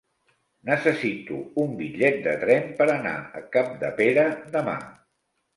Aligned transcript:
Necessito 0.69 1.37
un 1.65 1.75
bitllet 1.83 2.17
de 2.29 2.33
tren 2.45 2.73
per 2.81 2.89
anar 2.97 3.15
a 3.41 3.45
Capdepera 3.59 4.29
demà. 4.57 4.79